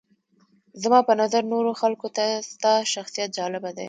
زما 0.83 0.99
په 1.07 1.13
نظر 1.21 1.41
نورو 1.53 1.71
خلکو 1.81 2.07
ته 2.17 2.25
ستا 2.51 2.73
شخصیت 2.93 3.29
جالبه 3.37 3.69
دی. 3.75 3.79